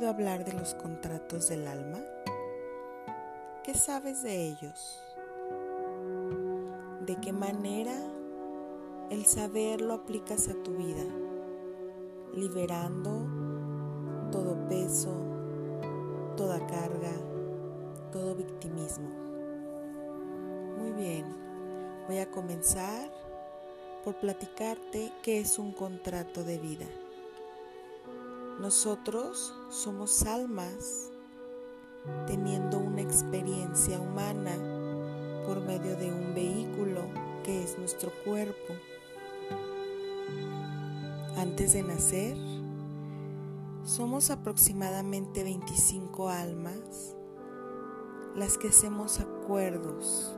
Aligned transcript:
hablar 0.00 0.44
de 0.44 0.54
los 0.54 0.74
contratos 0.74 1.50
del 1.50 1.66
alma? 1.68 2.00
¿Qué 3.62 3.74
sabes 3.74 4.22
de 4.22 4.48
ellos? 4.48 4.98
¿De 7.04 7.16
qué 7.20 7.32
manera 7.32 7.94
el 9.10 9.26
saber 9.26 9.82
lo 9.82 9.92
aplicas 9.92 10.48
a 10.48 10.54
tu 10.62 10.72
vida, 10.76 11.04
liberando 12.34 14.30
todo 14.32 14.66
peso, 14.66 15.14
toda 16.36 16.66
carga, 16.66 17.12
todo 18.10 18.34
victimismo? 18.34 19.10
Muy 20.78 20.92
bien, 20.92 21.26
voy 22.08 22.18
a 22.18 22.30
comenzar 22.30 23.10
por 24.04 24.16
platicarte 24.16 25.12
qué 25.22 25.38
es 25.38 25.58
un 25.58 25.72
contrato 25.72 26.42
de 26.44 26.58
vida. 26.58 26.86
Nosotros 28.62 29.52
somos 29.70 30.22
almas 30.22 31.10
teniendo 32.28 32.78
una 32.78 33.00
experiencia 33.00 33.98
humana 33.98 34.52
por 35.44 35.60
medio 35.62 35.96
de 35.96 36.12
un 36.12 36.32
vehículo 36.32 37.00
que 37.42 37.64
es 37.64 37.76
nuestro 37.76 38.12
cuerpo. 38.24 38.74
Antes 41.36 41.72
de 41.72 41.82
nacer, 41.82 42.36
somos 43.82 44.30
aproximadamente 44.30 45.42
25 45.42 46.28
almas 46.28 47.16
las 48.36 48.58
que 48.58 48.68
hacemos 48.68 49.18
acuerdos, 49.18 50.36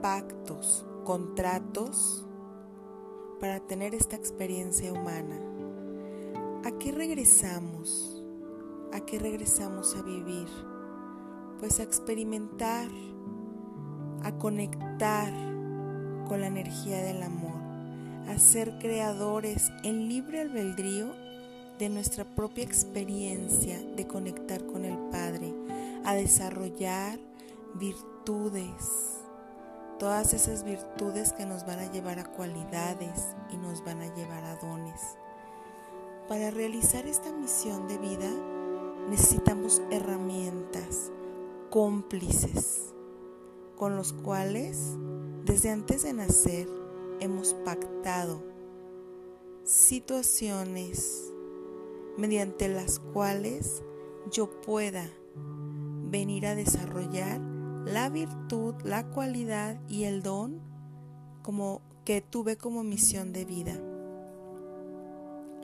pactos, 0.00 0.86
contratos 1.04 2.24
para 3.38 3.60
tener 3.60 3.94
esta 3.94 4.16
experiencia 4.16 4.94
humana. 4.94 5.49
¿A 6.62 6.72
qué 6.72 6.92
regresamos? 6.92 8.22
¿A 8.92 9.00
qué 9.00 9.18
regresamos 9.18 9.96
a 9.96 10.02
vivir? 10.02 10.46
Pues 11.58 11.80
a 11.80 11.84
experimentar, 11.84 12.86
a 14.22 14.32
conectar 14.32 15.32
con 16.28 16.42
la 16.42 16.48
energía 16.48 17.02
del 17.02 17.22
amor, 17.22 17.56
a 18.28 18.38
ser 18.38 18.78
creadores 18.78 19.72
en 19.84 20.10
libre 20.10 20.42
albedrío 20.42 21.14
de 21.78 21.88
nuestra 21.88 22.24
propia 22.24 22.64
experiencia 22.64 23.80
de 23.96 24.06
conectar 24.06 24.62
con 24.66 24.84
el 24.84 24.98
Padre, 25.10 25.54
a 26.04 26.14
desarrollar 26.14 27.18
virtudes, 27.76 29.16
todas 29.98 30.34
esas 30.34 30.62
virtudes 30.62 31.32
que 31.32 31.46
nos 31.46 31.64
van 31.64 31.78
a 31.78 31.90
llevar 31.90 32.18
a 32.18 32.24
cualidades 32.24 33.34
y 33.50 33.56
Para 36.30 36.52
realizar 36.52 37.08
esta 37.08 37.32
misión 37.32 37.88
de 37.88 37.98
vida 37.98 38.30
necesitamos 39.08 39.82
herramientas, 39.90 41.10
cómplices, 41.70 42.94
con 43.74 43.96
los 43.96 44.12
cuales 44.12 44.96
desde 45.44 45.70
antes 45.70 46.04
de 46.04 46.12
nacer 46.12 46.68
hemos 47.18 47.54
pactado 47.64 48.44
situaciones 49.64 51.32
mediante 52.16 52.68
las 52.68 53.00
cuales 53.00 53.82
yo 54.30 54.60
pueda 54.60 55.10
venir 56.12 56.46
a 56.46 56.54
desarrollar 56.54 57.40
la 57.84 58.08
virtud, 58.08 58.76
la 58.84 59.10
cualidad 59.10 59.80
y 59.88 60.04
el 60.04 60.22
don 60.22 60.60
como 61.42 61.82
que 62.04 62.20
tuve 62.20 62.56
como 62.56 62.84
misión 62.84 63.32
de 63.32 63.44
vida. 63.44 63.89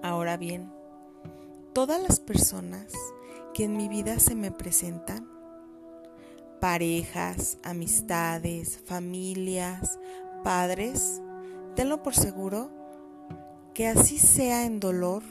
Ahora 0.02 0.36
bien, 0.36 0.70
todas 1.72 2.00
las 2.00 2.20
personas 2.20 2.92
que 3.54 3.64
en 3.64 3.76
mi 3.76 3.88
vida 3.88 4.18
se 4.18 4.34
me 4.34 4.50
presentan, 4.50 5.28
parejas, 6.60 7.58
amistades, 7.62 8.80
familias, 8.86 9.98
padres, 10.44 11.20
tenlo 11.74 12.02
por 12.02 12.14
seguro 12.14 12.70
que 13.74 13.88
así 13.88 14.18
sea 14.18 14.64
en 14.64 14.80
dolor, 14.80 15.22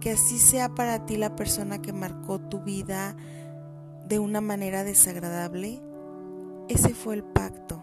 que 0.00 0.10
así 0.10 0.38
sea 0.38 0.74
para 0.74 1.06
ti 1.06 1.16
la 1.16 1.36
persona 1.36 1.80
que 1.80 1.92
marcó 1.92 2.40
tu 2.40 2.60
vida 2.60 3.16
de 4.06 4.18
una 4.18 4.40
manera 4.40 4.84
desagradable, 4.84 5.80
ese 6.68 6.94
fue 6.94 7.14
el 7.14 7.24
pacto. 7.24 7.82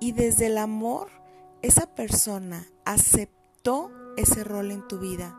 Y 0.00 0.12
desde 0.12 0.46
el 0.46 0.58
amor, 0.58 1.08
esa 1.62 1.86
persona 1.94 2.66
aceptó 2.84 3.37
ese 4.16 4.44
rol 4.44 4.70
en 4.70 4.86
tu 4.88 4.98
vida 4.98 5.38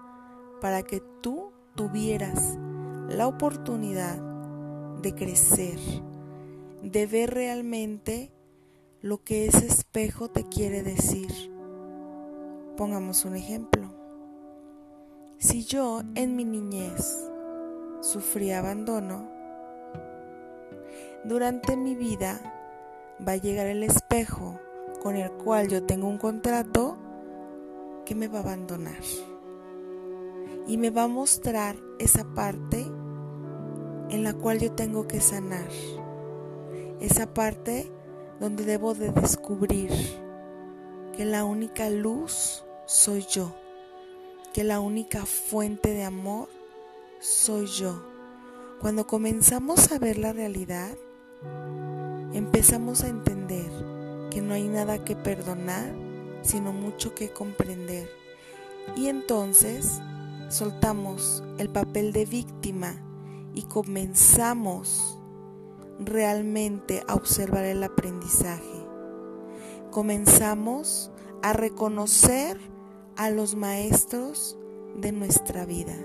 para 0.62 0.84
que 0.84 1.02
tú 1.22 1.52
tuvieras 1.75 2.57
la 3.07 3.28
oportunidad 3.28 4.18
de 5.02 5.16
crecer, 5.16 5.80
de 6.84 7.07
ver 7.07 7.34
realmente 7.34 8.31
lo 9.02 9.24
que 9.24 9.47
ese 9.47 9.66
espejo 9.66 10.30
te 10.30 10.44
quiere 10.44 10.84
decir. 10.84 11.31
Pongamos 12.78 13.25
un 13.25 13.35
ejemplo. 13.35 13.91
Si 15.40 15.66
yo 15.66 16.01
en 16.13 16.36
mi 16.36 16.46
niñez 16.46 17.28
sufrí 18.01 18.51
abandono, 18.51 19.28
durante 21.24 21.75
mi 21.75 21.96
vida 21.96 22.40
va 23.28 23.31
a 23.31 23.38
llegar 23.38 23.66
el 23.66 23.81
espejo 23.81 24.59
con 25.01 25.16
el 25.16 25.31
cual 25.31 25.68
yo 25.68 25.84
tengo 25.84 26.07
un 26.07 26.19
contrato 26.19 26.98
me 28.15 28.27
va 28.27 28.39
a 28.39 28.43
abandonar. 28.43 29.01
Y 30.67 30.77
me 30.77 30.89
va 30.89 31.03
a 31.03 31.07
mostrar 31.07 31.75
esa 31.99 32.23
parte 32.23 32.85
en 34.09 34.23
la 34.23 34.33
cual 34.33 34.59
yo 34.59 34.71
tengo 34.71 35.07
que 35.07 35.21
sanar. 35.21 35.69
Esa 36.99 37.33
parte 37.33 37.91
donde 38.39 38.65
debo 38.65 38.93
de 38.93 39.11
descubrir 39.11 39.91
que 41.15 41.25
la 41.25 41.43
única 41.43 41.89
luz 41.89 42.63
soy 42.85 43.25
yo. 43.29 43.55
Que 44.53 44.63
la 44.63 44.79
única 44.79 45.25
fuente 45.25 45.93
de 45.93 46.03
amor 46.03 46.49
soy 47.19 47.67
yo. 47.67 48.03
Cuando 48.79 49.05
comenzamos 49.07 49.91
a 49.91 49.99
ver 49.99 50.17
la 50.17 50.33
realidad, 50.33 50.91
empezamos 52.33 53.03
a 53.03 53.09
entender 53.09 53.69
que 54.29 54.41
no 54.41 54.53
hay 54.53 54.67
nada 54.67 55.03
que 55.03 55.15
perdonar 55.15 56.08
sino 56.41 56.72
mucho 56.72 57.13
que 57.16 57.31
comprender. 57.31 58.09
Y 58.95 59.07
entonces 59.07 60.01
soltamos 60.50 61.44
el 61.57 61.69
papel 61.69 62.11
de 62.11 62.25
víctima 62.25 62.95
y 63.53 63.63
comenzamos 63.63 65.19
realmente 66.00 67.03
a 67.07 67.16
observar 67.16 67.66
el 67.66 67.83
aprendizaje. 67.83 68.85
Comenzamos 69.91 71.11
a 71.41 71.53
reconocer 71.53 72.59
a 73.16 73.29
los 73.29 73.56
maestros 73.56 74.57
de 74.95 75.11
nuestra 75.11 75.66
vida. 75.66 75.95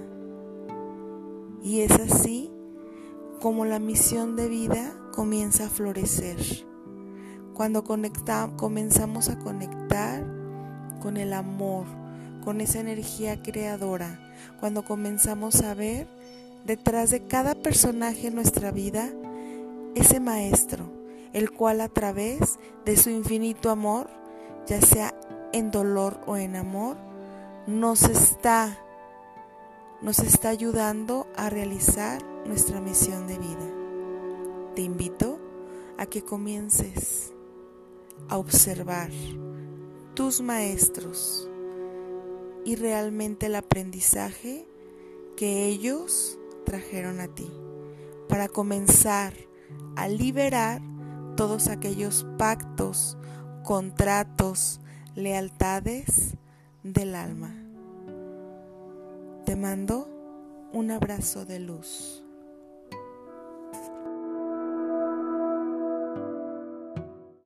Y 1.62 1.81
es 1.81 1.93
así 1.93 2.51
como 3.41 3.65
la 3.65 3.78
misión 3.78 4.37
de 4.37 4.49
vida 4.49 4.99
comienza 5.12 5.66
a 5.66 5.71
florecer 5.71 6.37
cuando 7.54 7.84
comenzamos 7.84 9.28
a 9.28 9.38
conectar 9.38 10.25
con 11.00 11.16
el 11.16 11.32
amor, 11.32 11.87
con 12.44 12.60
esa 12.60 12.81
energía 12.81 13.41
creadora, 13.42 14.20
cuando 14.60 14.84
comenzamos 14.84 15.62
a 15.62 15.75
ver 15.75 16.09
detrás 16.66 17.10
de 17.10 17.26
cada 17.26 17.54
personaje 17.54 18.28
en 18.28 18.34
nuestra 18.34 18.70
vida 18.70 19.10
ese 19.94 20.19
maestro, 20.19 20.87
el 21.32 21.53
cual 21.53 21.81
a 21.81 21.88
través 21.88 22.59
de 22.84 22.97
su 22.97 23.10
infinito 23.10 23.71
amor, 23.71 24.09
ya 24.66 24.80
sea 24.80 25.15
en 25.53 25.71
dolor 25.71 26.21
o 26.27 26.36
en 26.36 26.57
amor, 26.57 26.97
nos 27.66 28.03
está 28.03 28.78
nos 30.03 30.18
está 30.18 30.50
ayudando 30.50 31.27
a 31.34 31.48
realizar 31.48 32.22
nuestra 32.47 32.78
misión 32.78 33.27
de 33.27 33.39
vida. 33.39 33.71
Te 34.74 34.83
invito 34.83 35.39
a 35.97 36.04
que 36.04 36.22
comiences 36.22 37.34
a 38.28 38.39
observar 38.39 39.11
tus 40.15 40.41
maestros 40.41 41.49
y 42.65 42.77
realmente 42.77 43.47
el 43.47 43.57
aprendizaje 43.57 44.66
que 45.37 45.66
ellos 45.66 46.39
trajeron 46.65 47.21
a 47.21 47.28
ti 47.28 47.51
para 48.28 48.49
comenzar 48.49 49.34
a 49.97 50.09
liberar 50.09 50.81
todos 51.37 51.69
aquellos 51.69 52.27
pactos, 52.39 53.19
contratos, 53.63 54.81
lealtades 55.15 56.37
del 56.83 57.15
alma. 57.15 57.55
Te 59.45 59.57
mando 59.57 60.09
un 60.72 60.91
abrazo 60.91 61.45
de 61.45 61.60
luz. 61.60 62.23